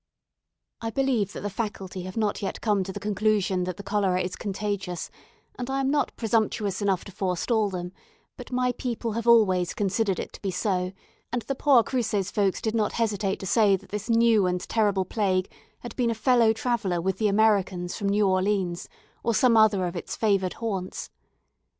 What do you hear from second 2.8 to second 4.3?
to the conclusion that the cholera